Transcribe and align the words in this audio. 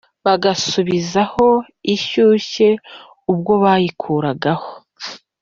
bagasubizaho 0.25 1.47
ishyushye 1.95 2.69
ubwo 3.31 3.53
bayikuragaho. 3.63 4.69